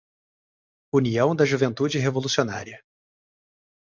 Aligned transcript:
União 0.91 1.35
da 1.35 1.45
juventude 1.45 1.99
revolucionária 1.99 2.83